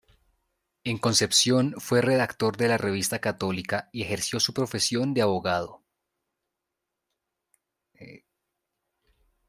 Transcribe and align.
En 0.83 0.97
Concepción 0.97 1.75
fue 1.77 2.01
redactor 2.01 2.57
de 2.57 2.67
la 2.69 2.79
Revista 2.79 3.19
Católica 3.19 3.87
y 3.91 4.01
ejerció 4.01 4.39
su 4.39 4.51
profesión 4.51 5.13
de 5.13 5.21
abogado. 5.21 5.83